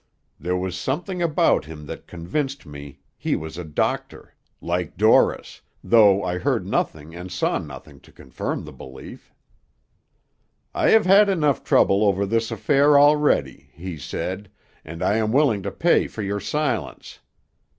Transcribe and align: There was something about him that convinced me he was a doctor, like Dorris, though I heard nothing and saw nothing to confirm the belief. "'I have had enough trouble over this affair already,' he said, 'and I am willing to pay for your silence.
There 0.39 0.57
was 0.57 0.75
something 0.75 1.21
about 1.21 1.65
him 1.65 1.85
that 1.85 2.07
convinced 2.07 2.65
me 2.65 3.01
he 3.15 3.35
was 3.35 3.55
a 3.55 3.63
doctor, 3.63 4.33
like 4.59 4.97
Dorris, 4.97 5.61
though 5.83 6.23
I 6.23 6.39
heard 6.39 6.65
nothing 6.65 7.13
and 7.15 7.31
saw 7.31 7.59
nothing 7.59 7.99
to 7.99 8.11
confirm 8.11 8.65
the 8.65 8.73
belief. 8.73 9.31
"'I 10.73 10.89
have 10.89 11.05
had 11.05 11.29
enough 11.29 11.63
trouble 11.63 12.03
over 12.03 12.25
this 12.25 12.49
affair 12.49 12.97
already,' 12.97 13.69
he 13.73 13.95
said, 13.95 14.49
'and 14.83 15.03
I 15.03 15.17
am 15.17 15.31
willing 15.31 15.61
to 15.61 15.71
pay 15.71 16.07
for 16.07 16.23
your 16.23 16.39
silence. 16.39 17.19